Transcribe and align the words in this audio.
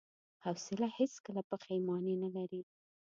حوصله 0.43 0.87
هیڅکله 0.99 1.41
پښېماني 1.49 2.15
نه 2.23 2.29
لري. 2.35 2.61